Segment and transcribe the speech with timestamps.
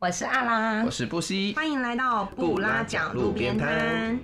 [0.00, 4.16] 我是阿拉，我是布西，欢迎来到布拉讲路边摊。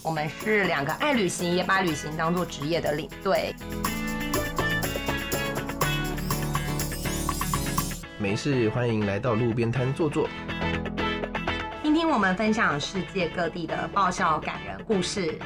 [0.00, 3.52] 我们是两个爱旅行也把旅行当做职业的领队。
[8.18, 10.28] 没事，欢迎来到路边摊坐坐。
[11.94, 15.38] 听听我们分享世界各地的爆笑感人故事。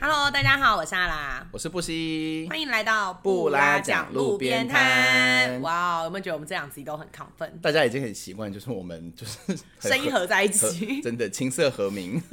[0.00, 7.56] Hello，大家好，我是阿拉，我是布西，欢迎来到布拉讲路边摊哇，有没有觉得我们这两集都很亢奋？
[7.62, 9.38] 大家已经很习惯，就是我们就是
[9.78, 12.20] 声音合在一起，真的琴瑟和鸣。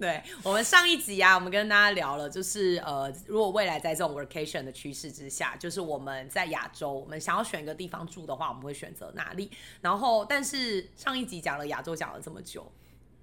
[0.02, 9.50] 对我们上一集啊，我们跟大家聊了，就是呃，如果未来在这种 vacation 的趋势之下，就是我们在亚洲，我们想要选一个地方住的话，我们会选择哪里？
[9.82, 12.66] 然后，但是上一集讲了亚洲，讲了这么久，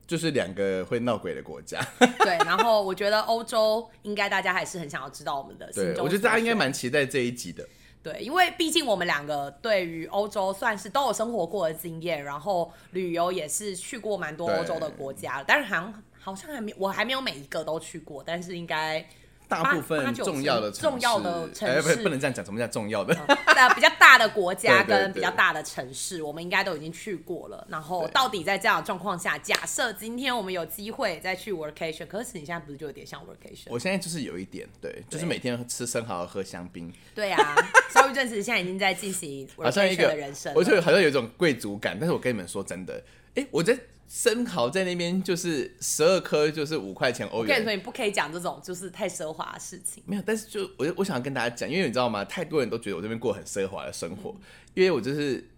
[0.06, 1.84] 就是两个会闹鬼的国家。
[2.20, 5.72] 对，然后我觉得欧洲应该大家还是很想要知道我们的。
[5.74, 7.68] 对，我觉得大家应该蛮期待这一集的。
[8.04, 16.04] 对，因为毕竟我们两个对于欧洲算是都有生活过的经验，然后旅游也是去过蛮多欧洲的国家，但是好像。
[16.20, 19.06] 好像还没，我还没有每一个都去过，但是应该
[19.48, 23.16] 大部分重要的重要的城市，不不能这样讲，什么叫重要的？
[23.46, 27.66] 呃，比较大的国家 跟比较大的城市，我们应该都已经去过了。
[27.70, 33.68] 然后，到底在这样的状况下，假设今天我们有机会再去 workation，可是你现在不是就有点像 workation？
[33.68, 36.92] 我现在就是有一点，对，就是每天吃生蚝喝香槟。
[37.16, 37.56] 对啊，
[37.90, 41.96] 稍微正时现在已经在进行 workation 的人生，我就好像有一种贵族感。
[41.98, 43.02] 但是我跟你们说真的，
[43.36, 43.78] 哎，我在。
[44.08, 47.46] 生蚝在那边就是十二颗，就是五块钱欧元。
[47.46, 50.02] 我跟你说，你不可以讲这种就是太奢华的事情。
[50.06, 52.24] 没有，但是就我我想跟大家讲，因为你知道吗？
[52.24, 54.34] 太多人都觉得我这边过很奢华的生活，
[54.76, 55.50] 因为我就是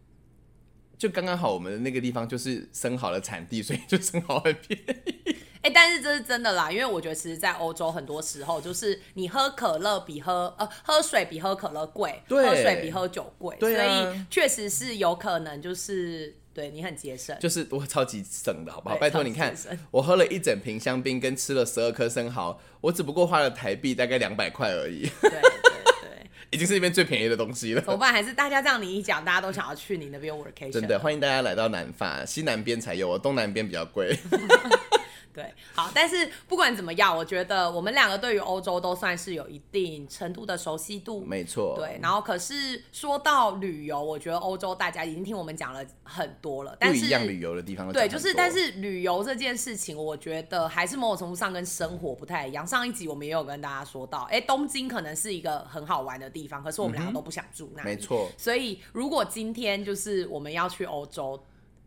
[0.98, 5.36] 就刚刚好，我们的那个地方就是生蚝的产地，所以就生蚝很便宜。
[5.62, 16.36] 哎，但是这是真的啦，因为我觉得其实，在欧洲很多时候，就是你喝可乐比喝呃喝水比喝可乐贵，喝水比喝酒贵，所以确实是有可能就是。
[16.60, 18.98] 对你很节省，就是我超级省的，好不好？
[18.98, 19.56] 拜托你看，
[19.92, 25.10] 我喝了一整瓶香槟，跟吃了十二颗生蚝，我只不过花了台币大概两百块而已。
[25.22, 27.80] 对对对， 已经是那边最便宜的东西了。
[27.80, 28.12] 怎么办？
[28.12, 30.70] 还是大家这样你一讲，大家都想要去你那边 workation？
[30.70, 34.20] 真的，欢迎大家来到南法，西南边才有，东南边比较贵。
[35.34, 41.76] 对，好，但是不管怎么样，我觉得我们两个对于欧洲都算是有一定程度的熟悉度，没错。
[41.78, 47.92] 对，然后可是说到旅游，我觉得欧洲大家已经听我们讲了很多了，不一样旅游的地方。
[47.92, 52.66] 对，就是但是旅游这件事情，我觉得还是某种程度上跟生活不太一样。
[52.66, 58.30] 上一集我们也有跟大家说到，哎，东京可能是一个很好玩的地方，可是我们两个都不想住那，没错。
[58.38, 61.42] 所以如果今天就是我们要去欧洲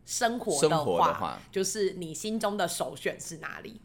[0.05, 3.79] 生活的话，就是你心中的首选是哪里？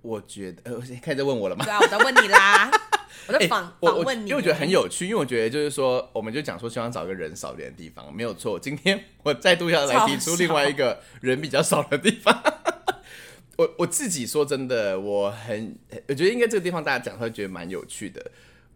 [0.00, 1.64] 我觉得，呃，开始问我了吗？
[1.64, 2.68] 对啊，我在问你啦，
[3.28, 8.58] 我在访访问你，因为我觉得很有趣，因为我觉得就是说，我们就讲说，希望找一个人少点的地方，没有错。
[8.58, 12.42] 今天我再度要来提出另外一个 人比较少的地方。
[13.56, 18.32] 我我自己说真的，我很，我觉得应该这个地方大家讲会觉得蛮有趣的。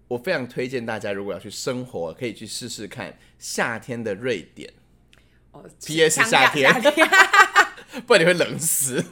[0.07, 4.73] 我非常推荐大家，如果要去生活，可以去试试看夏天的瑞典。
[5.65, 6.23] 哦，P.S.
[6.25, 6.73] 夏天，
[8.07, 9.05] 不然你会冷死。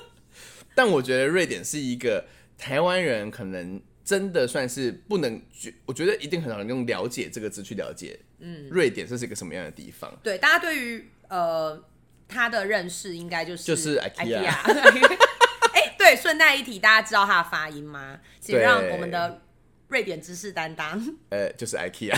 [0.74, 2.26] 但我觉得瑞典是一个
[2.56, 5.42] 台湾人可能真的算是不能，
[5.86, 10.16] 我觉得一定很少人用了解这个字去了解，嗯，瑞典这是一个什么样的地方？
[10.22, 11.82] 对，大家对于呃
[12.28, 14.46] 他的认识应该就是就是 IKEA。
[15.74, 18.18] 哎，对，顺带一提，大家知道他的发音吗？
[18.40, 19.42] 请让我们的
[19.88, 22.16] 瑞典知识担当，呃，就是 IKEA。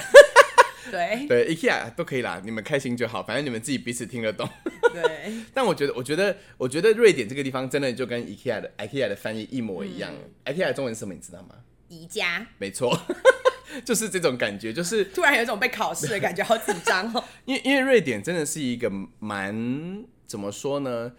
[0.90, 4.48] 对对，IKEA 都可以啦，你们开心就好，反正你们自己彼此听得懂。
[4.92, 10.12] 对， 但我觉得，我觉得，我觉得瑞典这个地方真的就跟 IKEA 的 IKEA 的翻译一模一样。
[10.44, 11.14] IKEA 的中文是什么？
[11.14, 11.54] 你知道吗？
[11.88, 12.46] 宜家。
[12.58, 12.98] 没错，
[13.84, 17.24] 就是这种感觉，就是 突然有一种被考试的感觉，好紧张哦。
[17.44, 21.12] 因为因为瑞典真的是一个蛮怎么说呢？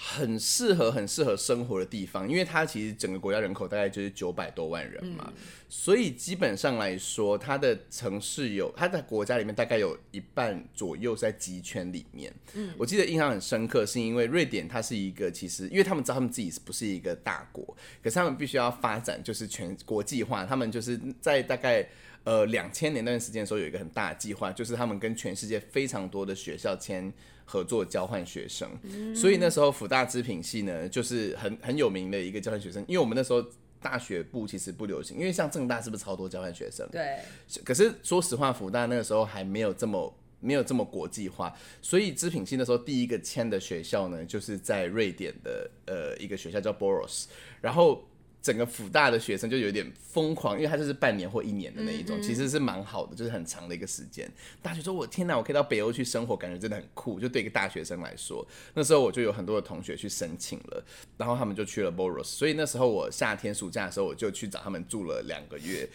[0.00, 5.32] 很适合、很适合生活的地方，因为它其实整个国家人口大概就是九百多万人嘛，
[5.68, 12.32] 所以基本上来说，它的城市有它的国家里面大概有一半左右在极圈里面。
[12.54, 21.84] 嗯，我记得印象很深刻，是因为瑞典它是一个其实，因为他们知道他们自己是不是一个大国，可是他们必须要发展就是全国际化，他们就是在大概
[22.22, 27.12] 呃两千年那段时间的时候有一个很大的计划，就是他们跟全世界非常多的学校签。
[27.50, 28.68] 合作交换学生，
[29.16, 32.84] 所以那时候辅大织品系呢，就是很很有名的一个交换学生。
[32.86, 33.42] 因为我们那时候
[33.80, 36.86] 大学部其实不流行，因为像正大是不是超多交换学生？
[36.92, 37.20] 对，
[37.64, 47.24] 可是说实话，福大那个时候还没有这么没有这么国际化，所以织品系那时候第一个签的学校呢，就是在瑞典的呃一个学校叫 Boros，
[47.60, 48.07] 然后。
[48.40, 54.30] 整个辅大的学生就有点疯狂，因为他就是半年或一年的那一种，其实是蛮好的，就是很长的一个时间。
[54.62, 60.84] 大学说：“我天哪，我可以到北欧去生活，感觉真的很酷。”就对一个大学生来说，那时候我就有很多的同学去申请了，
[61.16, 62.24] 然后他们就去了 Boros。
[62.24, 65.86] 所以那时候我夏天暑假的时候，我就去找他们住了两个月。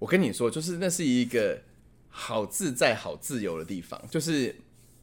[0.00, 1.62] 我跟你说，就是那是一个
[2.08, 4.54] 好自在、好自由的地方，就是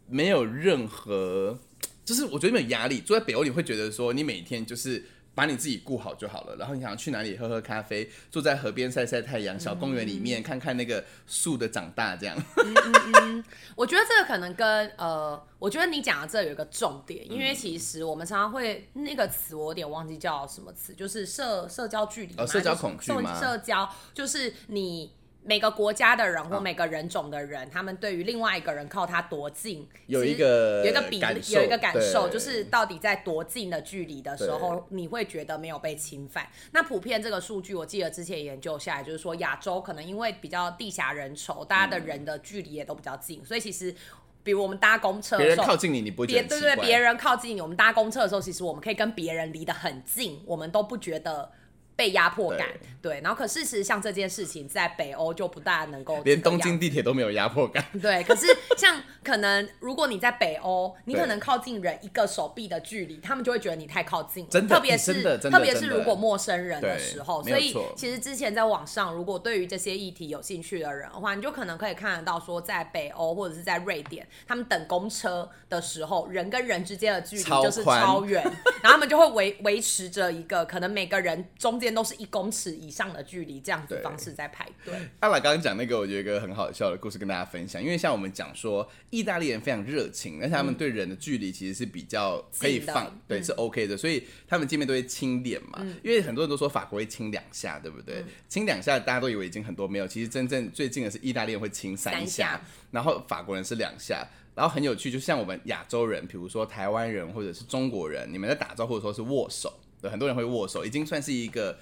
[0.08, 1.58] 没有任何，
[2.04, 3.00] 就是我觉得没有压力。
[3.00, 5.04] 住在北欧，你会觉得说，你每天就是。
[5.38, 12.36] 把你自己顾好就好了，然后你想去哪里喝喝咖啡，坐在河边晒晒太阳，小公园里面看看那个树的长大，这样。
[12.58, 13.44] 嗯嗯嗯，
[13.76, 23.40] 我觉得这个可能跟呃，我觉得你讲的这有一个重点，因为其实我们常常会那个词，我有点忘记叫什么词，就是社社交距离，哦，社交恐惧吗？
[23.40, 25.12] 社交就是你。
[25.48, 31.22] 每个国家的人或每个人种的人，他们对于另外一个人靠他多近，有一个有一个比
[31.54, 36.46] 有一个感受，就是到底在多近的距离的时候，你会觉得没有被侵犯。
[36.74, 43.96] 那普遍这个数据，我记得之前研究下来，就是说亚洲可能因为比较地狭人稠，大家的人的距离也都比较近，所以其实
[44.44, 51.54] 比如我们搭公车，别人靠近你，你不觉得对对，别人靠近你，我们搭公车的时候，其实我们可以跟别人离得很近，我们都不觉得。
[51.98, 52.68] 被压迫感，
[53.02, 57.84] 对，然后可事实像这件事情在北欧就不大能够，连东京地铁都没有压迫感。
[58.00, 58.46] 对，可是
[58.78, 64.50] 像可能如果你在北欧，你可能靠近人一个手臂的距离，他们就会觉得你太靠近了。
[64.52, 78.44] 真的，特别是特别是如果陌生人的时候，所以其实之前在网上，如果对于这些议题有兴趣的人的话，你就可能可以看得到说，在北欧或者是在瑞典，他们等公车的时候，人跟人之间的距离就是超远，
[78.84, 82.78] 然后他们就会维维持着一个可能每个人中间都是一公尺。
[82.78, 84.94] 以上的距离，这样子方式在排队。
[85.20, 87.82] 阿拉刚刚讲那个，我觉得一个很好笑的故事跟大家分享。
[87.82, 93.98] 因为像我们讲说，意大利人非常热情，而且他们对人的距离其实是比较可以放，对，是 OK 的。
[93.98, 95.80] 所以他们见面都会亲脸嘛。
[96.04, 98.24] 因为很多人都说法国会亲两下，对不对？
[98.48, 102.62] 亲两下，大家都以为已经很多没有，其实真正最近的是意大利人会亲三下，
[102.92, 104.28] 然后法国人是两下。
[104.56, 111.78] 然后很有趣，就像我们亚洲人，比如说台湾人或者是中国人，你们在打招呼的时候是握手，对，很多人会握手，已经算是一个。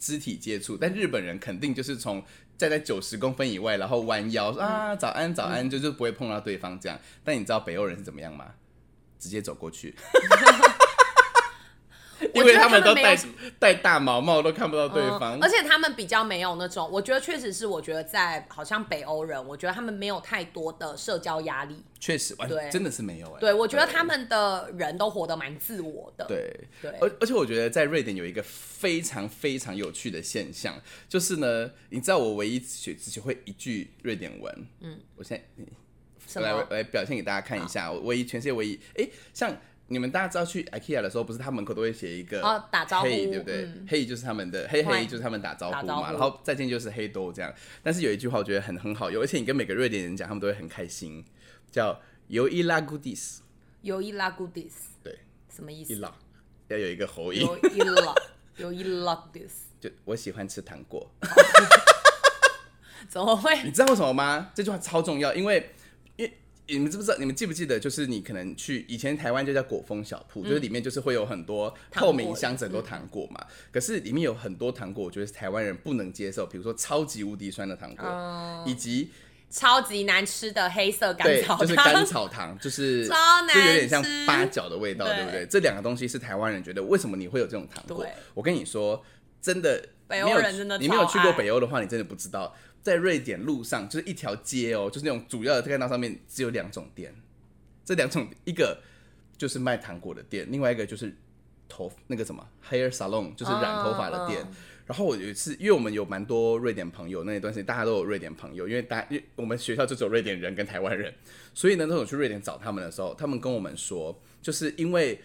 [0.00, 2.22] 肢体接触，但日本人肯定就是从
[2.56, 6.96] 站在九十公分以外，然后弯腰说啊早安早安，就就不会碰到对方这样。
[7.24, 8.46] 但你知道北欧人是怎么样吗？
[9.18, 9.96] 直接走过去。
[12.34, 13.16] 因为他们都戴
[13.58, 15.38] 戴大毛帽，都看不到对方。
[15.40, 21.82] 而且他们比较没有那种，我觉得确实是，我觉得在好像北欧人，我觉得他们没有太多的社交压力。
[22.00, 23.40] 确实，对，真的是没有哎。
[23.40, 26.24] 对，我觉得他们的人都活得蛮自我的。
[26.28, 35.44] 对对，而而且我觉得在瑞典有一个非常非常有趣的现象，就是呢，你知道我唯一学只学会一句瑞典文，嗯，我现
[36.26, 39.56] 在来来表现给大家看一下，我唯一全世界唯一，哎，像。
[39.90, 43.68] 你们大家知道去 IKEA 的时候，不是他门口都会写一个哦打招呼，对不对？
[43.88, 46.12] 嘿就是他们的嘿嘿，就是他们打招呼嘛。
[46.12, 47.52] 然后再见就是嘿多这样。
[47.82, 51.24] 但是有一句话我觉得很很好用，而且你跟每个瑞典人讲，他们都会很开心，
[51.70, 53.38] 叫 “yo i la goodies”。
[53.82, 54.72] yo i la goodies。
[55.02, 55.98] 对，什么意思？
[56.68, 57.46] 要有一个喉音。
[57.46, 58.14] yo i la
[58.58, 59.52] yo i la goodies。
[59.80, 61.10] 就我喜欢吃糖果。
[63.08, 63.62] 怎么会？
[63.62, 64.50] 你知道为什么吗？
[64.54, 65.70] 这句话超重要，因为。
[66.68, 67.16] 你们知不知道？
[67.18, 67.80] 你们记不记得？
[67.80, 73.44] 就是你可能去以前台湾就叫果风小铺，就是里面就是会有很多透明箱子都糖果嘛。
[73.72, 79.10] 可是里面有很多糖果，我觉得台湾人不能接受，比如说超级无敌酸的糖果，以及
[79.50, 83.14] 超级难吃的黑色甘草，就是甘草糖，就是超
[83.46, 85.46] 难就有点像八角的味道，对不对？
[85.46, 88.06] 这两个东西是台湾人觉得为什么你会有这种糖果？
[88.34, 89.02] 我跟你说，
[89.40, 92.54] 真的，北欧人真的，你没有去过北欧的话，你真的不知道。
[92.88, 97.14] 在瑞典路上，就是一条街哦，就是那种主要的看到上面只有两种店，
[97.84, 98.80] 这两种一个
[99.36, 101.14] 就是卖糖果的店，另外一个就是
[101.68, 104.44] 头那个什么 hair salon，就是染头发的店。
[104.86, 111.12] 然后我有一次，因为我们有蛮多瑞典朋友，那一段时间大家都有瑞典朋友，因为大因为我们学校就只有瑞典人跟台湾人，
[111.52, 115.20] 所以呢，那种去瑞典找他们的时候，他们跟我们说，就是因为。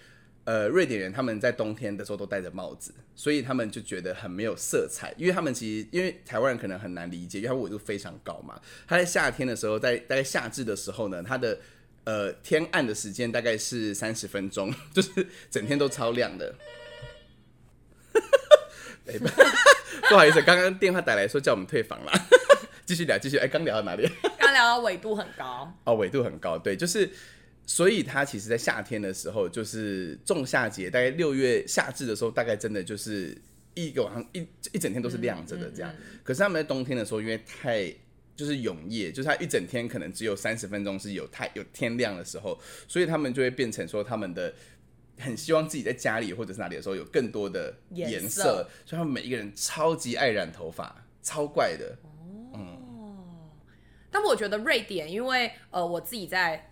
[0.46, 5.14] 呃，瑞典人他们在冬天的时候都戴着帽子，所以他们就觉得很没有色彩。
[5.18, 8.60] 因为他们其实，因为台湾人可能很难理解，因为它纬度非常高嘛。
[8.86, 11.58] 他在夏天的时候，在大概夏至的时候呢，他的
[12.04, 16.54] 呃天暗的时间大概是三十分钟， 就是整天都超亮的。
[20.10, 22.12] 不好意思，刚刚电话打来说叫我们退房了，
[22.86, 23.38] 继续聊，继续。
[23.38, 24.10] 哎，刚聊到哪里？
[24.38, 25.74] 刚聊到纬度很高。
[25.86, 27.10] 哦，纬度很高，对，就是。
[27.66, 33.38] 所以它其实，在夏天的时候，就是仲夏节，大概六月夏至的时候，大概真的就是
[33.74, 35.94] 一个晚上一一整天都是亮着的这样。
[36.24, 37.92] 可是他们在冬天的时候，因为太
[38.36, 44.54] 就是永夜，就是它一整天可能只有三十分钟是有太有天亮的时候，所以他们就会变成说他们的
[45.20, 51.96] 很希望自己在家里或者是哪里的时候有更多的颜色所以他们每一个人超级爱染头发，超怪的
[52.52, 52.80] 哦。
[54.12, 56.72] 但我觉得瑞典，因为呃，我自己在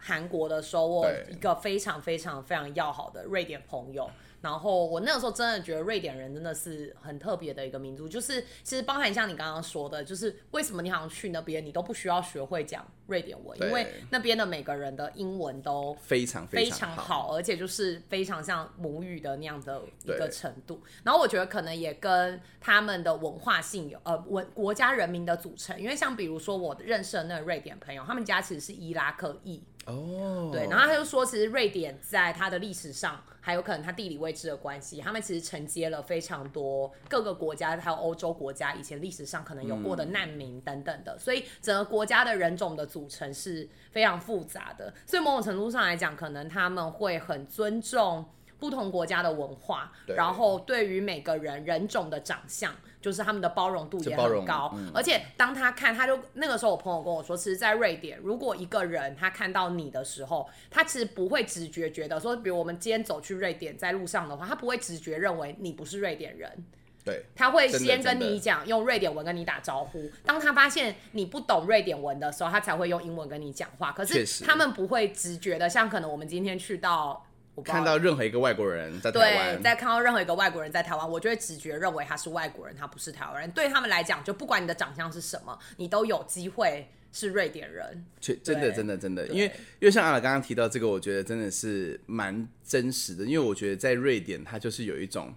[0.00, 4.10] 韩国的时候，我有一个非常非常非常要好的瑞典朋友。
[4.42, 20.82] 然后我那个时候真的觉得瑞典人真的是很特别的一个民族，就是其实包含像你刚刚说的，就是为什么你好像去那边你都不需要学会讲瑞典文，因为那边的每个人的英文都非常非常常好，而且就是非常像母语的那样的一个程度。
[21.04, 30.50] 然后我觉得可能也跟他们的文化性有呃文国家人民的组成，因为像比如说我认识的那个瑞典朋友，他们家其实是伊拉克裔，哦。
[30.52, 44.92] 对，然后他就说，其实瑞典在它的历史上，还有可能它地理位置的关系，他们其实承接了非常多各个国家，还有欧洲国家以前历史上可能有过的难民等等的，所以整个国家的人种的组成是非常复杂的。
[45.06, 48.24] 所以某种程度上来讲，可能他们会很尊重。
[48.60, 54.70] 不同国家的文化，然后对于每个人人种的长相，就是他们的包容度也很高。
[54.74, 66.64] 嗯而且当他看，他就那个时候我朋友跟我说，其实，在瑞典，如果一个人他看到你的时候，他其实不会直觉觉得说，比如我们今天走去瑞典，在路上的话，他不会直觉认为你不是瑞典人，
[67.02, 70.10] 对，他会先跟你讲用瑞典文跟你打招呼。
[70.24, 73.92] 当他发现你不懂瑞典文的时候，他才会用英文跟你讲话。
[73.92, 77.24] 可是他们不会直觉的，像可能我们今天去到。
[77.62, 83.50] 看到任何一个外国人在台对，湾，在看到任何一个外国人在台湾，我就会直觉认为他是外国人，他不是台湾人。
[83.50, 88.04] 对他们来讲，就不管你的长相是什么，你都有机会是瑞典人。
[88.20, 89.46] 确真的真的真的，因为
[89.78, 95.34] 因为像阿拉刚刚提到这个，我觉得真的是蛮真实的，因为我觉得在瑞典，它就是有一种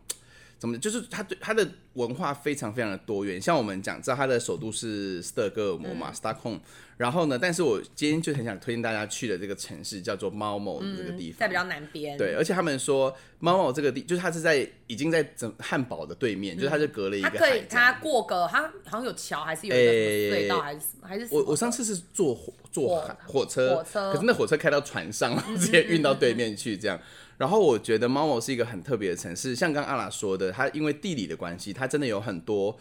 [0.63, 3.41] 怎么，就是它对它的文化非常非常的多元。
[3.41, 6.63] 像我们讲，知道它的首都是斯德哥尔摩嘛、s t o c k h o l m
[6.95, 17.63] 然后呢，但是我今天就很想推荐大家去的这个城市叫做猫某的这个地方，在比较南边，对，而且他们说猫某这个地，就是它是在已经在整汉堡的对面，就是它就隔了一它可以。
[17.69, 24.13] 它过个，它好像有桥，还是有一个隧道，诶还是什么，还是我我上次是坐火坐火火车，火车。
[24.13, 26.97] 可是那火车开到船上， 直接运到对面去这样。
[27.37, 32.77] 然后我觉得猫猫是一个很特别的城市，像刚阿拉说的，它因为地理的关系，它真的有很多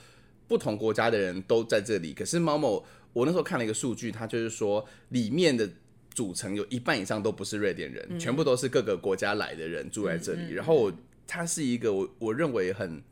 [0.47, 2.13] 不同国家的人都在这里。
[2.13, 5.69] 可是猫猫，我那时候看了一个数据，它就是说里面的
[6.15, 10.53] 组成有一半以上都不是瑞典人，全部都是各个国家来的人住在这里。
[10.53, 10.93] 然后我
[11.27, 13.03] 它是一个我我认为很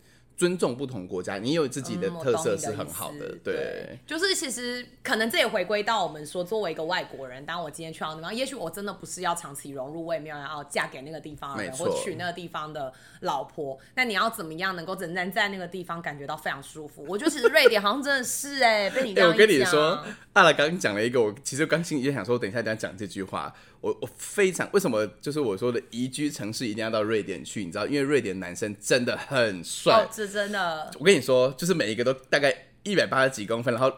[0.41, 13.79] 尊重不同国家，你有自己的特色是很好的，对，就是其实可能这也回归到我们说，作为一个外国人，当我今天去到那地方，也许我真的不是要长期融入，我也没有要嫁给那个地方的人，或娶那个地方的老婆。
[13.95, 17.05] 那你要怎么样能够仍然在那个地方感觉到非常舒服？
[17.07, 30.09] 我觉得其实瑞典好像真的是哎、被你 我跟你说，阿拉刚刚讲了一个，我其实刚心里就想说，等一下等一下讲这句话，我我非常为什么就是我说的宜居城市一定要到瑞典去，你知道，因为瑞典男生真的很帅。
[30.31, 33.93] 真的我跟你说，就是每一个都大概一百八十几公分，然后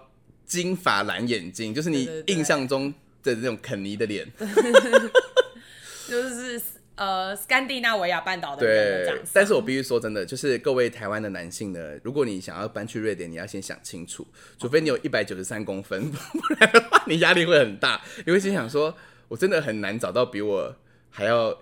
[0.45, 4.27] 金发蓝眼睛，就是你印象中的那种肯尼的脸。
[6.09, 6.61] 就是
[6.95, 14.27] 呃，斯堪的纳维亚半岛的对长，但是我必须说真的，就是各位台湾的男性呢，如果你想要搬去瑞典，你要先想清楚，
[14.59, 18.03] 除非你有一百九十三公分， 不然的话你压力会很大。
[18.27, 18.95] 你会心想说，
[19.29, 20.77] 我真的很难找到比我
[21.09, 21.57] 还要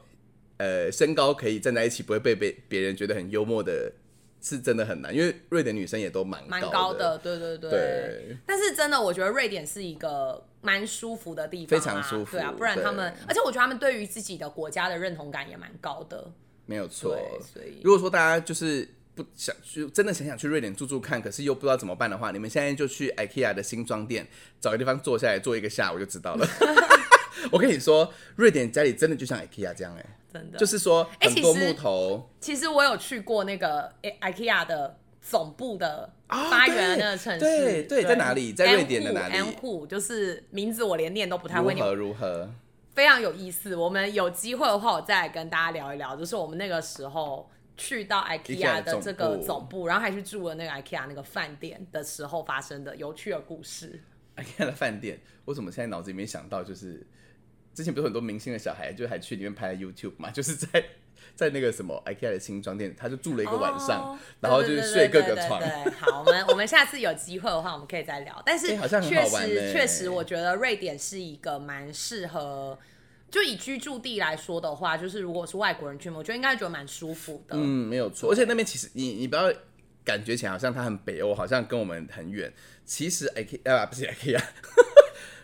[0.57, 3.93] 呃身高可以站在一起，不会被被别人觉得很幽默的，
[4.41, 5.15] 是真的很难。
[5.15, 7.71] 因为瑞典女生也都蛮蛮高高的，对对对。
[7.71, 16.31] 对但是真的，我觉得瑞典是一个蛮舒服的地方、啊，非常舒服对啊，不然他们，而且我觉得他们对于自己的国家的认同感也蛮高的，
[16.67, 17.17] 没有错。
[17.41, 24.27] 所以如果说大家就是不想去，真的想想去瑞典住住看，可是又不知道怎么办的话，你们现在就去 IKEA 的新装店，
[24.61, 26.47] 找个地方坐下来坐一个下午就知道了。
[27.51, 42.51] 我跟你说，瑞典家里真的就像 IKEA 这样、哎，真的就是说很多木头，其实我有去过那个 IKEA 的总部的啊发源的那个城市，对对在哪里在瑞典的哪里 n 就是名字我连念都不太会念，如何如何？
[42.93, 43.77] 非常有意思。
[43.77, 54.03] 我们有机会的话，我再来跟大家聊一聊，就是我们那个时候去到 IKEA 的这个总部总部，然后还去住了那个 IKEA 那个饭店的时候发生的有趣的故事。
[54.37, 57.07] IKEA 的饭店，我怎么现在脑子里面想到就是，
[57.75, 60.85] 之前不是很多明星的小孩就还去里面拍 YouTube 嘛， 就是在
[61.37, 65.61] 在那个什么 IKEA 的新装店，他就住了一个晚上，哦然后就是睡各个床。
[65.61, 68.43] 对好，我们我们下次有机会的话，我们可以再聊。
[68.45, 72.79] 但是哎好像很确好玩呢实确实，我觉得瑞典是一个蛮适合
[73.31, 77.57] 就以居住地来说的话，就是如果是外国人去，我觉得应该觉得蛮舒服的。
[77.57, 78.31] 嗯，没有错。
[78.31, 79.51] 而且那边其实你你不要
[80.05, 82.53] 感觉起来好像它很北欧，好像跟我们很远。
[82.85, 84.43] 其实 IK 啊不是 IKEA，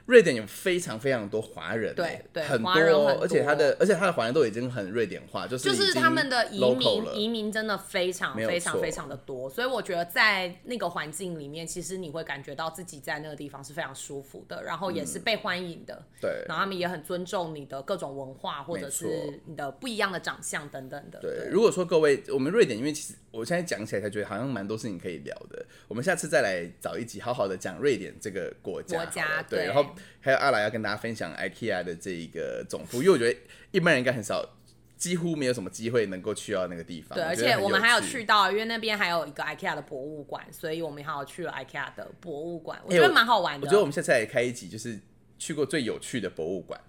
[0.07, 7.13] 瑞典有非常非常多华人，对对很华人而且他的而且他的华人都已经很瑞典化，就是就是他们的移民了。
[7.15, 16.31] 移民真的非常非常非常的多，所以我觉得在那个环境里面，其实你会感觉到自己在那个地方是非常舒服的，然后也是被欢迎的，嗯对。
[16.47, 21.19] 然后他们也很尊重你的各种文化或者是你的不一样的长相等等的。
[21.21, 25.67] 对，如果说各位，我们瑞典，因为其实我现在讲起来才觉得好像蛮多事情可以聊的。
[25.89, 28.99] 我们下次再来找一集，好好的讲瑞典这个国家。
[28.99, 29.67] 国家对，对。
[29.67, 29.85] 然后
[30.21, 33.39] 还有阿来要跟大家分享 IKEA 的这一个总部，因为我觉得
[33.71, 34.45] 一般人应该很少，
[34.97, 37.17] 几乎没有什么机会能够去到那个地方。
[37.17, 43.67] 对，而且我们还有去到，因为那边还有一个 IKEA 的博物馆，所以我们还有去了 IKEA 的博物馆，我觉得蛮好玩的。
[43.67, 44.99] 我觉得我们下次来开一集，就是
[45.39, 46.81] 去过最有趣的博物馆，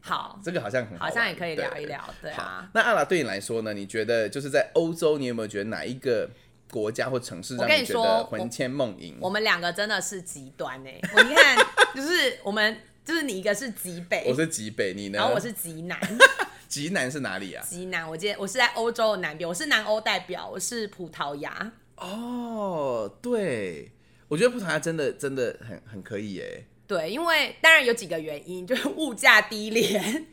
[0.00, 3.72] 好，这个好像很好好像也可以聊一聊，对好啊。，那阿拉对你来说呢？
[3.72, 6.28] 你觉得就是在欧洲，你有没有觉得哪一个
[6.68, 9.16] 国家或城市让你觉得魂牵梦萦？
[9.20, 11.56] 我们两个真的是极端哎、我你看，
[11.96, 15.18] 就是我们就是你一个是极北我，是极北，你呢？
[15.18, 15.98] 然后我是极南，
[16.68, 17.64] 极南是哪里啊？
[17.66, 18.06] 极南。
[18.06, 21.72] 我记得我是在欧洲的南边，我是南欧代表，我是葡萄牙。
[21.96, 23.90] 哦，对，
[24.28, 26.66] 我觉得葡萄牙真的真的很很可以耶。
[26.86, 30.26] 对，因为当然有几个原因， 就是物价低廉，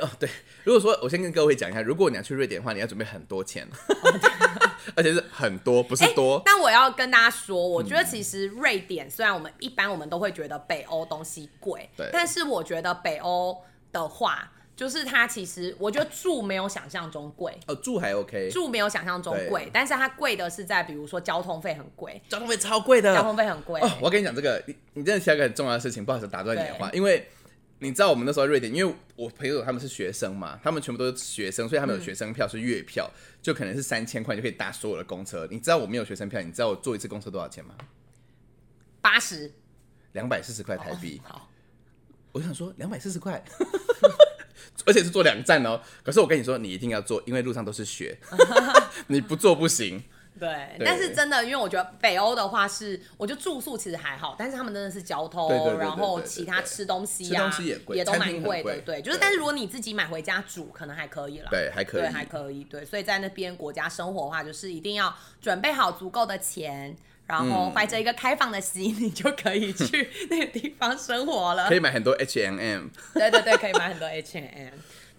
[0.00, 0.28] 哦，对，
[0.62, 3.68] 如果说我先跟各位讲一下，如果你要去瑞典的话，你要准备很多钱，
[4.94, 6.40] 而且是很多，不是多。
[6.44, 13.62] 但我要跟大家说，我嗯觉得其实瑞典虽然我们一般我们都会觉得北欧东西贵对，但是我觉得北欧
[13.92, 17.56] 的话，就是它其实我觉得住没有想象中贵。
[17.66, 23.14] 哦，住还 OK，住没有想象中贵，但是它贵的是在比如说交通费很贵，交通费超贵的。
[23.14, 23.80] 交通费很贵。
[23.80, 27.28] 哦，我跟你讲这个，你你真的提到一个很重要的事情，不好意思打断你的话，因为
[27.84, 33.10] 你知道我们那时候在瑞典，因为我朋友他们是学生嘛，他们全部都是学生，所以他们有学生票是月票，
[33.42, 35.46] 就可能是三千块就可以搭所有的公车。
[35.50, 37.74] 你知道我没有学生票，你知道我坐一次公车多少钱吗？
[39.02, 39.52] 八十
[40.12, 41.20] 两百四十块台币。
[41.24, 41.50] 好，
[42.32, 43.44] 我想说两百四十块，
[44.86, 45.78] 而且是坐两站哦。
[46.02, 48.18] 可是我跟你说，你一定要坐，因为路上都是雪，
[49.08, 50.02] 你不坐不行。
[50.44, 61.48] 对，对但是真的，因为我觉得北欧的话是，我觉得住宿其实还好，但是他们真的是交通，对对对对然后其他吃东西吃啊，东西也贵都餐蛮贵的，对，就是但是如果你自己买回家煮，可能还可以啦。
[61.50, 66.94] 对，还可以，对，还可以，对，所以在那边国家生活的话，就是一定要准备好足够的钱，
[67.26, 71.74] 然后嗯怀着一个开放的心，你就可以去 那个地方生活了可。
[71.74, 72.88] 以买很多 H M M。
[73.14, 74.74] 对对对，可以买很多 H&M。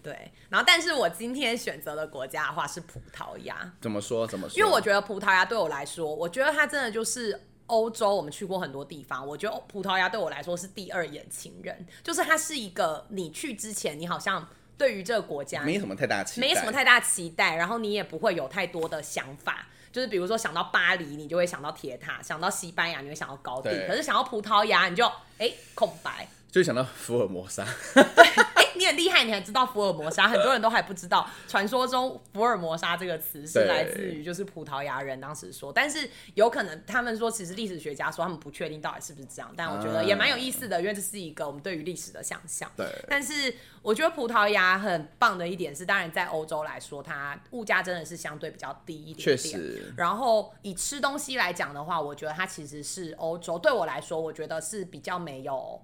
[0.05, 4.27] 对，然后但是我今天选择的国家的话是葡萄牙，怎么说？
[4.27, 4.55] 怎么说？
[4.59, 19.67] 因为我觉得葡萄牙对我来说，我觉得它真的就是欧洲，我们去过很多地方，我觉得葡萄牙对我来说是第二眼情人，就是它是一个你去之前，你好像对于这个国家没什么太大期待，没什么太大期待，然后你也不会有太多的想法。
[19.91, 23.69] 就是比如说想到巴黎，你就会想到铁塔；想到西班牙，你会想到高地。
[23.87, 26.27] 可是想到葡萄牙，你就哎、空白。
[26.55, 27.65] 就想到福尔摩沙。
[27.95, 31.29] 哎、你很厉害，你还知道福尔摩沙，很多人都还不知道。
[31.49, 42.71] 传说中福尔摩沙这个词是对来自于就是葡萄牙人当时说，但是有可能他们说其实历史学家说他们不确定到底是不是这样，但我觉得也蛮有意思的，因为这是一个我们对于历史的想象。
[42.77, 49.59] 对但是我觉得葡萄牙很棒的一点是，当然在欧洲来说，它物价真的是相对比较低一点确点。
[49.59, 55.81] 实，然后以吃东西来讲的话，我觉得它其实是欧洲对我来说，我觉得是比较没有。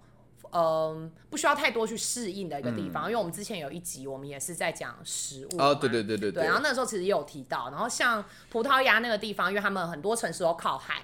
[0.54, 6.32] 嗯，不需要太多去适应的一个地方，因为我们之前有一集，我们也是在讲食物哦，对对对对。
[6.32, 11.02] 对，然后那时候其实也有提到，然后像葡萄牙那个地方，因为他们很多城市都靠海，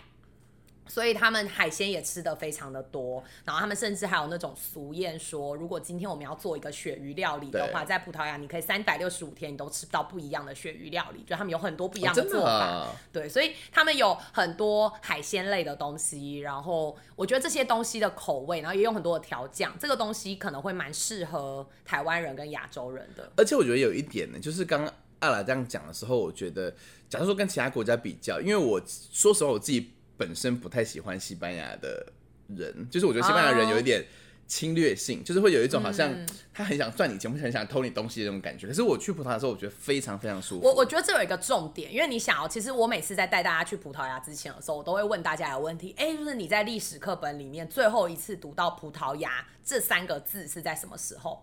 [0.88, 12.88] 所以他们海鲜也吃的非常的多，然后他们甚至还有那种俗谚说，如果今天我们要做一个鳕鱼料理的话，在葡萄牙你可以三百六十五天你都吃不到不一样的鳕鱼料理，就他们有很多不一样的做法。
[13.12, 23.32] 对，所以他们有很多海鲜类的东西，然后我觉得这些东西的口味，然后也有很多的调酱，这个东西可能会蛮适合台湾人跟亚洲人的。
[23.36, 26.72] 而且我觉得有一点呢，就是刚刚阿拉这样讲的时候，我觉得，
[27.10, 32.12] 假如说跟其他国家比较，因为我说实话，我自己本身不太喜欢西班牙的
[32.48, 34.04] 人，就是我觉得西班牙人有一点
[34.48, 38.66] 侵略性，就是会有一种好像嗯他很想赚你钱，或很想偷你东西的那种感觉。
[38.66, 40.66] 可是我去葡萄牙的时候，我觉得非常非常舒服。
[40.66, 51.42] 我我觉得这有一个重点，因为你想哦，其实我每次在带大家去葡萄牙之前的时候，我都会问大家一个问题，哎，就是你在历史课本里面最后一次读到葡萄牙这三个字是在什么时候？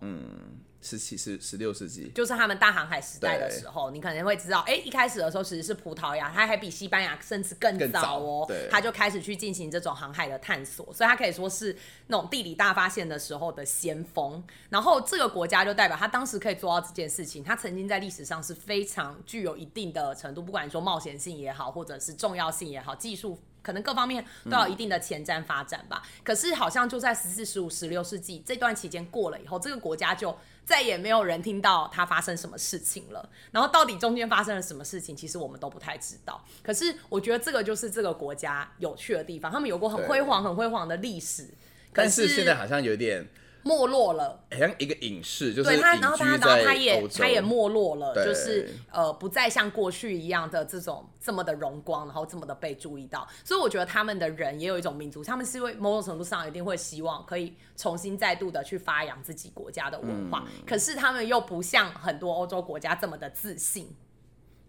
[0.85, 11.75] 十七、十十六世纪，就是他们大航海时代的时候，你可能会知道，哎、一开始的时候其实是葡萄牙，它还比西班牙甚至更更早早哦对，它就开始去进行这种航海的探索，所以它可以说是
[12.07, 14.43] 那种地理大发现的时候的先锋。
[14.69, 23.39] 然后这个国家就代表它当时可以做到这件事情，它曾经在历史上是非常具有一定的程度，不管你说冒险性也好，或者是重要性也好，技术。
[23.61, 26.03] 可能各方面都有一定的前瞻发展吧。
[26.23, 33.29] 可是好像就在十四、十五、十六世纪这段期间过了以后，这个国家就再也没有人听到它发生什么事情了。
[33.51, 36.43] 然后到底中间发生了什么事情，其实我们都不太知道。
[36.63, 41.47] 可是我觉得这个就是这个国家有趣的地方，他们有过很辉煌、很辉煌的历史，
[41.93, 43.25] 但是现在好像有点
[43.65, 44.45] 没落了。
[44.51, 53.27] 好像一个隐士，就是对他，然后他，居然后他也他也没落了，就是呃，不再像过去一样的这种这么的荣光，然后这么的被注意到。
[53.43, 63.93] 所以我觉得他们的人也有一种民族，他们是会某种程度上一定会希望可以重新再度的去发扬自己国家的文化，嗯可是他们又不像很多欧洲国家这么的自信。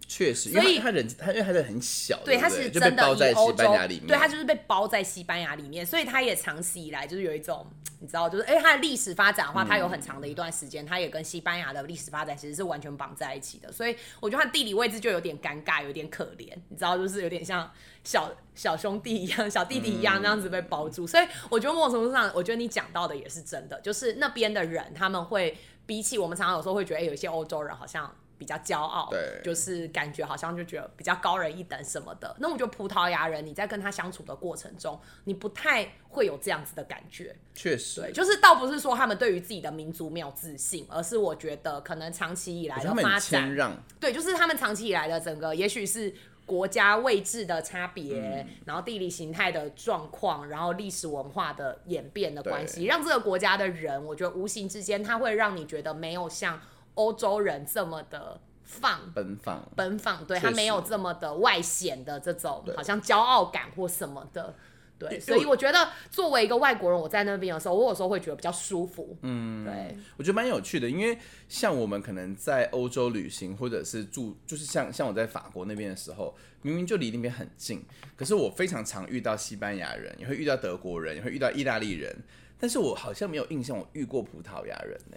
[0.09, 7.67] 确实，因所以为他他人他因为他人很小，对，他是真的包在西班牙里面，对他就是被包在西班牙里面，所以他也长期以来就是有一种，
[7.99, 17.69] 你知道，就是哎，他的历史发展的话，他有很长的一段时间，他也跟西班牙的历史发展其实是完全绑在一起的，所以我觉得他地理位置就有点尴尬，有点可怜，你知道，就是有点像
[18.05, 28.15] 小小兄弟一样、小弟弟一样那样子被包住，所以我觉得某种程度上，我觉得你讲到的也是真的，就是那边的人他们会比起我们常常有时候会觉得，哎，有一些欧洲人好像。
[28.39, 29.41] 比较骄傲，对。
[29.45, 32.35] 就是感觉好像就觉得比较高人一等什么的。
[32.39, 37.37] 那我觉得葡萄牙人你在跟他相处的过程中，你不太会有这样子的感觉。
[37.55, 48.47] 确实，对，就是倒不是说他们对于自己的民族没有自信，而是我觉得可能长期以来的发展，让，对，就是他们长期以来的整个，也许是国家位置的差别，嗯。
[48.67, 56.61] 然后地理形态的状况，然后历史文化的演变的关系，让这个国家的人，我觉得无形之间，他会让你觉得没有像
[56.97, 59.11] 欧洲人这么的放。
[59.15, 64.55] 奔放，奔放，对他没有这么的外显的这种好像骄傲感或什么的。
[64.99, 69.15] 对，所以我觉得作为一个外国人，我在那边的时候，我有时候会觉得比较舒服。
[69.21, 71.19] 嗯，对，我觉得蛮有趣的，因为
[71.51, 77.85] 像我们可能在欧洲旅行，或者是住，就是像像我在法国那边的时候，明明就离那边很近，
[78.17, 82.17] 可是我非常常遇到西班牙人，也会遇到德国人，也会遇到意大利人，
[82.59, 85.17] 但是我好像没有印象我遇过葡萄牙人呢、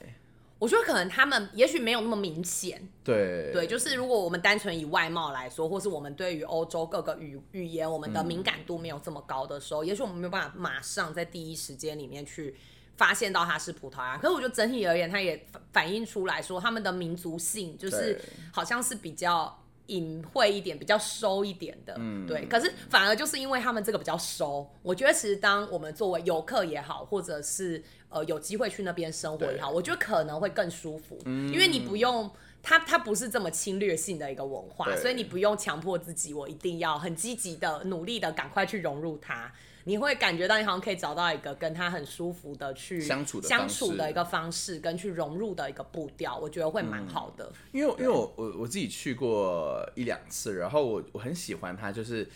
[0.59, 2.87] 我觉得可能他们也许没有那么明显。
[3.03, 12.55] 对对，就是如果我们单纯以外貌来说，或是我们对于欧洲各个语语言，我们的敏感度没有这么高的时候，也许我们没有办法马上在第一时间里面去
[12.97, 14.17] 发现到它是葡萄牙。
[14.17, 19.63] 可是我觉得整体而言，它也反反映出来说，他们的民族性就是好像是比较。
[19.89, 22.45] 隐晦一点，比较收一点的，嗯，对。
[22.45, 32.31] 可是反而就是因为他们这个比较收，我觉得其实当我们作为游客也好，或者是呃有机会去那边生活也好，我觉得可能会更舒服，因为你不用。
[32.61, 39.49] 它它不是这么侵略性的一个文化，所以你不用强迫自己，我一定要很积极的、努力的赶快去融入它。
[39.89, 47.51] 你会感觉到你好像可以找到一个跟他很舒服的去相处的相处的一个方式，跟去融入的一个步调，我觉得会蛮好的。
[47.71, 52.29] 因为因为我我我自己去过一两次，然后我我很喜欢它，就是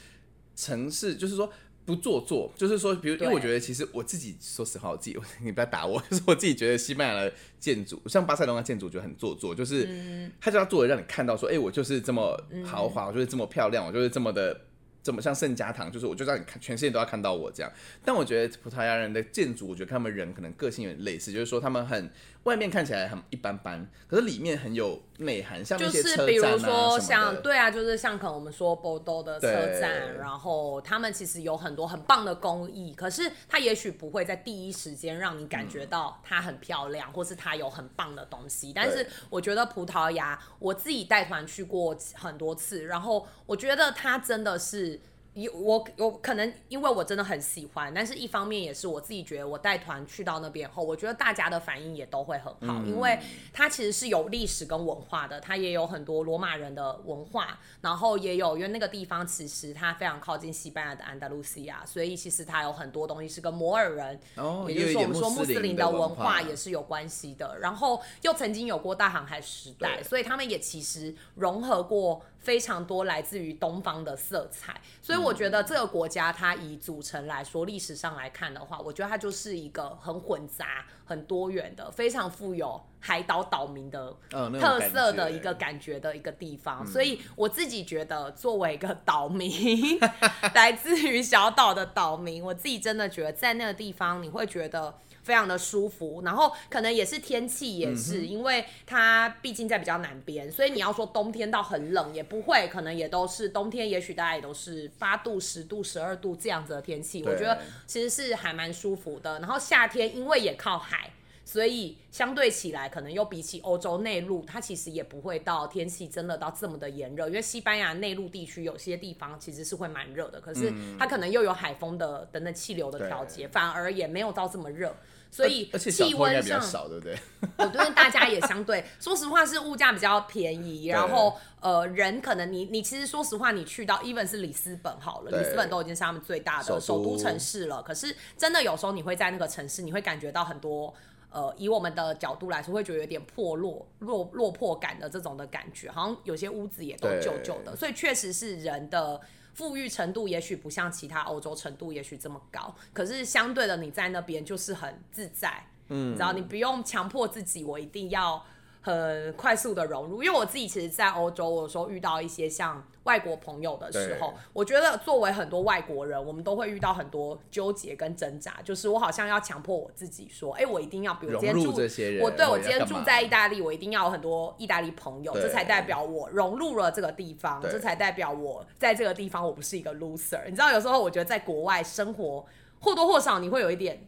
[0.56, 1.48] 城市，就是说
[1.86, 12.36] 不做作，就是说，比如因为我觉得其实我自己说实话，我自己 你不要打我， 就是我自己觉得西班牙的建筑，像巴塞隆那建筑就很做作，就是嗯他就要做的让你看到说，哎、我就是这么
[12.66, 14.60] 豪华，我就是这么漂亮，我就是这么的。
[15.04, 17.72] 怎么像圣家堂，就是我就让你看，全世界都要看到我这样。
[18.04, 22.10] 但我觉得葡萄牙人的建筑，我觉得他们人可能个性有点类似，就是说他们很
[22.44, 29.48] 外面看起来很一般般，可是里面很有内涵，像就是比如说像对啊，就是像可能我们说波多的车
[29.80, 38.72] 站，然后他们其实有很多很棒的工艺，可是它也许不会在第一时间让你感觉到它很漂亮，或是它有很棒的东西。
[38.74, 45.00] 但是我觉得葡萄牙，我自己带团去过很多次，然后我觉得它真的是。
[45.34, 53.20] 有我有可能因为我真的很喜欢，但是一方面也是我自己觉得我带团去到那边后，我觉得大家的反应也都会很好，因为
[53.52, 84.16] 它其实是有历史跟文化的，它也有很多罗马人的文化，然后也有因为那个地方其实它非常靠近西班牙的安达卢西亚，所以其实它有很多东西是跟摩尔人，哦也就是说我们说穆斯林的文化也是有关系的，然后又曾经有过大航海时代，所以他们也其实融合过非常多来自于东方的色彩，所以我觉得这个国家它以组成来说，历史上来看的话，我觉得它就是一个很混杂、很多元的、非常富有海岛岛民的
[84.60, 86.86] 特色的一个感觉的一个地方。
[86.86, 90.00] 所以我自己觉得，作为一个岛民，
[90.54, 94.94] 来自于小岛的岛民，我自己真的觉得在那个地方，你会觉得。
[95.24, 109.40] 非常的舒服，然后可能也是天气也是，因为它毕竟在比较南边，所以你要说冬天到很冷也不会，可能也都是冬天，也许大家也都是八度、十度、十二度这样子的天气，我觉得其实是还蛮舒服的。
[109.40, 111.10] 然后夏天因为也靠海。
[111.46, 117.28] 所以相对起来，可能又比起欧洲内陆，它其实也不会到天气真的到这么的炎热。
[117.28, 124.96] 因为西班牙内陆地区有些地方其实是会蛮热的，可是它可能又有海风的等等气流的调节，反而也没有到这么热。
[125.34, 127.18] 所以气温上，比较少，对不对？
[127.58, 140.94] 我觉得大家也相对，说实话是物价比较便宜，然后呃人可能你你其实说实话，你去到 even 是里斯本好了，里斯本都已经是他们最大的首都首都城市了，可是真的有时候你会在那个城市，你会感觉到很多。
[141.36, 149.20] 呃，以我们的角度来说，会觉得有点破落、落落魄感的这种的感觉，好像有些屋子也都旧旧的，所以确实是人的
[149.54, 158.44] 富裕程度，也许不像其他欧洲程度也许这么高，可是相对的你在那边就是很自在，嗯，你知道你不用强迫自己，我一定要
[158.84, 180.44] 很快速的融入，因为我自己其实，在欧洲，我有时候遇到一些像外国朋友的时候，我觉得作为很多外国人，我们都会遇到很多纠结跟挣扎，就是我好像要强迫我自己说，哎、我一定要，比如今天住这些人我对我今天住在意大利，我一定要有很多意大利朋友，这才代表我融入了这个地方，这才代表我在这个地方我不是一个 loser。
[180.46, 182.46] 你知道，有时候我觉得在国外生活
[182.80, 184.06] 或多或少你会有一点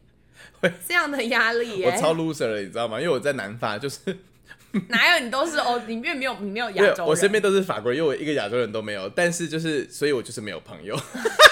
[0.86, 3.00] 这样的压力耶、我超 loser 了，你知道吗？
[3.00, 4.18] 因为我在南法，就是
[4.90, 9.08] 哪有你都是欧，你因为没有你没有亚洲人，我身边都是法国人，因为我一个亚洲人都没有。
[9.10, 10.98] 但是就是，所以我就是没有朋友，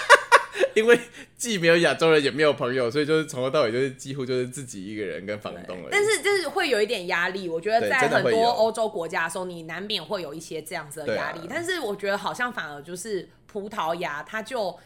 [0.75, 0.99] 因为
[1.37, 5.89] 既没有亚洲人，也没有朋友，所以就是从头到尾就是几乎就是自己一个人跟房东了。
[5.91, 11.39] 但是就是会有一点压力，我觉得在很多欧洲国家的时候，你难免会有一些这样子的压力。
[11.39, 14.77] 啊但是我觉得好像反而就是葡萄牙，它就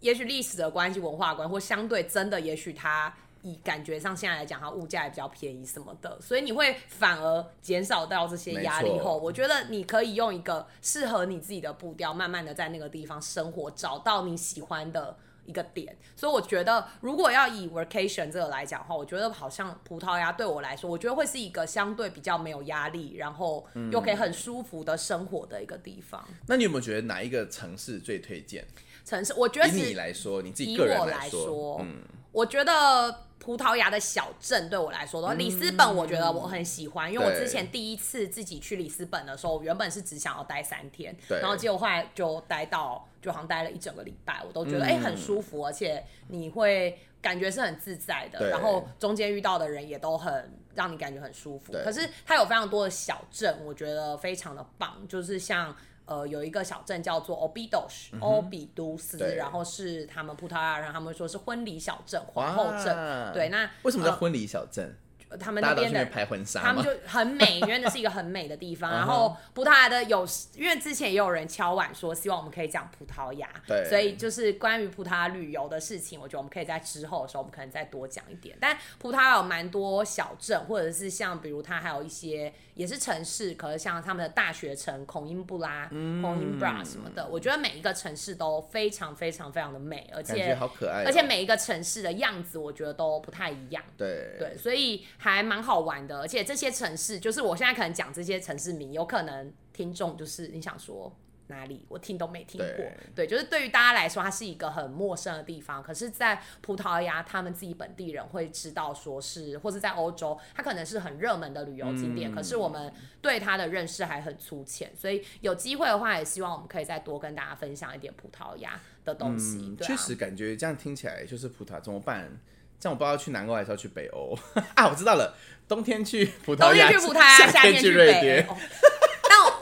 [0.00, 3.14] 也许历史的关系、文化关系，或相对真的，也许它
[3.46, 15.16] 以感觉上现在来讲，它物价也比较便宜什么的，所以你会反而减少到这些压力后，我觉得你可以用一个适合你自己的步调，慢慢的在那个地方生活，找到你喜欢的。
[15.46, 26.26] 一个点，所以我觉得，如果要以 vacation 这个来讲的话，我觉得好像葡萄牙对我来说，我觉得会是一个相对比较没有压力，然后又可以很舒服的生活的一个地方。
[26.48, 28.66] 那你有没有觉得哪一个城市最推荐？
[29.04, 32.02] 城市，我觉得以是你来说，你自己以个人我来说，说，嗯，
[32.36, 51.72] 我觉得葡萄牙的小镇对我来说的话，里斯本我觉得我很喜欢，因为我之前第一次自己去里斯本的时候，我原本是只想要待三天，然后结果后来就待到就好像待了一整个礼拜，我都觉得哎、很舒服，而且你会感觉是很自在的，然后中间遇到的人也都很让你感觉很舒服。
[51.72, 55.74] 可是它有非常多的小镇，我觉得非常的棒，就是像。
[56.06, 62.96] 呃，有一个小镇叫做 Obidos，、欧比都斯，然后是他们葡萄牙人，他们说是婚礼小镇、皇后镇。
[62.96, 64.96] 哇对，那呃为什么叫婚礼小镇？
[65.40, 66.66] 他们那边的拍婚纱吗？
[66.68, 68.88] 他们就很美， 因为那是一个很美的地方。
[68.92, 78.56] 然后葡萄牙的有，因为之前也有人敲碗说，希望我们可以讲葡萄牙，对所以就是关于葡萄牙旅游的事情，我觉得我们可以在之后的时候，我们可能再多讲一点。
[78.60, 93.82] 但葡萄牙有蛮多小镇，或者是像比如它还有一些也是城市，可是像他们的大学城孔英布拉、嗯孔英布拉什么的，我觉得每一个城市都非常非常非常的美，而感觉且好可爱哦、而且每一个城市的样子，我觉得都不太一样。
[93.96, 96.20] 对对，所以还蛮好玩的。
[96.20, 101.10] 而且这些城市，就是我现在可能讲这些城市名，有可能听众就是你想说
[101.48, 102.84] 哪里，我听都没听过。
[103.14, 105.82] 对，就是对于大家来说，它是一个很陌生的地方。
[105.82, 112.32] 可是，在葡萄牙，他们自己本地人会知道，说是，或是在欧洲，它可能是很热门的旅游景点。
[112.32, 119.58] 嗯可是我们对它的认识还很粗浅，所以有机会的话，也希望我们可以再多跟大家分享一点葡萄牙的东西。
[119.58, 122.30] 嗯，对啊确实感觉这样听起来就是葡萄牙怎么办？
[122.78, 124.36] 这样我不知道去南欧还是要去北欧
[124.76, 124.86] 啊！
[124.86, 125.34] 我知道了，
[125.66, 128.46] 冬天去葡萄牙，冬天去葡萄牙，夏天天去北瑞典。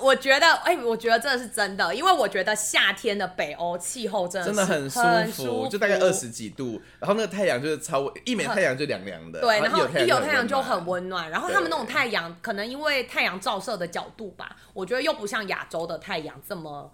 [0.05, 5.01] 我觉得，哎、我觉得这是真的，因为我觉得夏天的北欧气候真的真的很舒
[5.33, 16.93] 服，就大概二十几度，然后那个太阳就是超一没太阳就凉凉的，对，然后一有太太阳就很温温暖，然后他们那种太阳，可能因为太阳照射的角度吧，我觉得又不像亚洲的太阳这么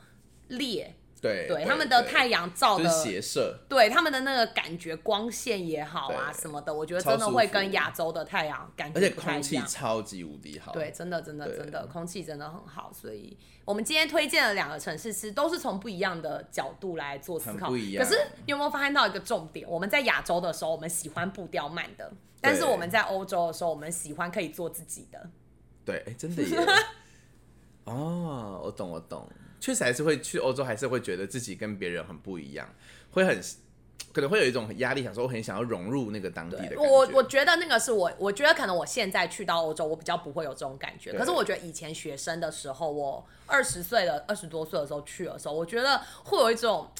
[0.48, 9.60] 烈，对对，他们的太阳照的就是斜射，对他们的那个感觉，光线也好啊什么的，我觉得真的会跟亚洲的太阳感而且觉不太空气。
[9.66, 10.72] 超级无敌好。
[10.72, 17.66] 对，真的真的真的，空气真的很好，所以我们今天推荐的两个城市，其实都是从不一样的角度来做思考。
[17.66, 19.68] 很不一样可是你有没有发现到一个重点？
[19.68, 25.30] 我们在亚洲的时候，我们喜欢步调慢的，但是我们在欧洲的时候，我们喜欢可以做自己的。
[25.84, 26.56] 对，哎、真的耶。
[27.84, 29.28] 哦，我懂，我懂，
[29.60, 32.66] 确实还是会去欧洲，还是会觉得自己跟别人很不一样，
[33.10, 33.40] 会很
[34.12, 36.80] 可能会有一种压力，想说我很想要融入那个当地的感觉。
[36.80, 41.12] 我我觉得那个是我，我觉得可能我现在去到欧洲，我比较不会有这种感觉。
[41.12, 46.90] 可是我觉得以前学生的时候，我二十岁的，二十多岁的时候去的时候，我觉得会有一种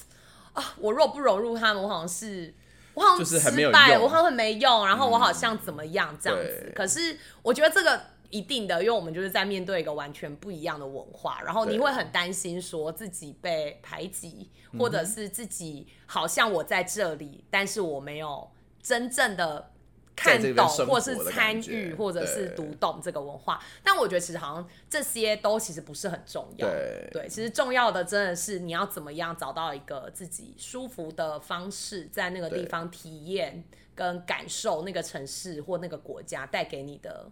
[0.53, 2.53] 啊，我若不融入他们，我好像是。
[2.93, 6.63] 我好像就是很没有失败，用我好像很没用，然后我好像怎么样这样子。
[6.65, 18.49] 对可是我觉得这个一定的，因为我们就是在面对一个完全不一样的文化，然后你会很担心说自己被排挤，嗯或者是自己好像我在这里，但是我没有
[18.81, 19.71] 真正的
[20.15, 23.61] 看懂，或是参与，或者是读懂这个文化。
[23.83, 26.67] 但我觉得其实好像这些都其实不是很重要。
[27.11, 33.63] 对其实重要的真的是你要怎么样找到一个自己舒服的方式，在那个地方体验
[33.93, 37.29] 跟感受那个城市或那个国家带给你的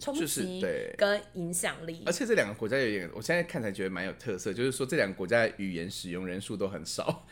[0.00, 2.12] 冲就是击对跟影响力而。
[2.12, 7.26] 且这两个国家有点，我现在看才觉得蛮有特色，就是说这两个国家的语言使用人数都很少。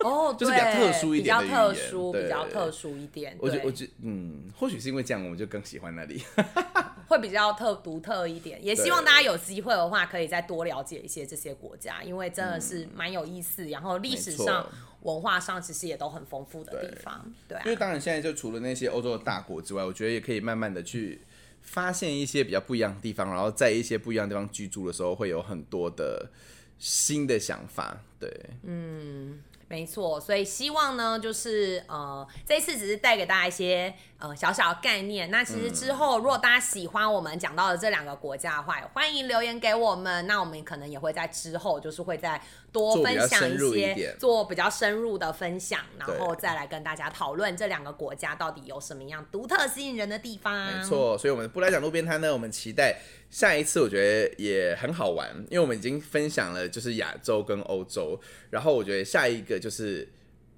[0.00, 3.36] 哦， 就是比较特殊一点的比较特殊，比较特殊一点。
[3.38, 6.22] 我觉对我觉嗯，或许是因为这样，我们就更喜欢那里。
[7.08, 14.66] 会比较特独特一点，也希望大家有机会的话，可以再多了解一些这些国家，因为真的是蛮有意思，然后历史上、
[15.02, 17.76] 文化上其实也都很丰富的地方，对啊因为。
[17.76, 21.20] 当然现在就除了那些欧洲的大国之外，我觉得也可以慢慢的去
[21.62, 26.30] 发现一些比较不一样的地方，然后在一些不一样的地方居住的时候，会有很多的
[26.78, 28.02] 新的想法。
[28.20, 28.30] 对，
[28.64, 35.30] 嗯没错，所以希望呢，就是呃，这一次只是带给大家一些呃小小的概念。
[35.32, 40.24] 那其实嗯之后，如果大家喜欢我们讲到的这两个国家的话，也欢迎留言给我们。
[40.28, 50.72] 那我们可能也会在之后，就是会再多分享一些，做比较深入的分享，然后再来跟大家讨论这两个国家到底有什么样独特吸引人的地方。
[50.72, 51.18] 没，错。
[51.18, 60.08] 所以，我们不来讲路边摊呢，我们期待下一次，我觉得也很好玩，因为我们已经分享了就是亚洲跟欧洲，然后我觉得下一个就是。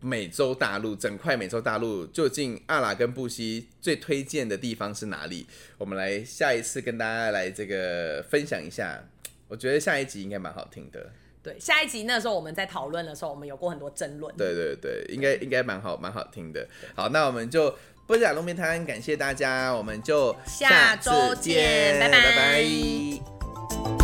[0.04, 5.46] 美洲大陆整块美洲大陆，究竟阿拉跟布西最推荐的地方是哪里？
[5.78, 9.02] 我们来下一次跟大家来这个分享一下。
[9.48, 11.10] 我觉得下一集应该蛮好听的。
[11.42, 14.34] 对，下一集那时候我们在讨论的时候，我们有过很多争论。
[14.36, 16.68] 对对对，应该应该蛮好蛮好听的。
[16.94, 17.74] 好，那我们就
[18.06, 24.03] 不讲路边摊，感谢大家，我们就下周次见拜拜拜拜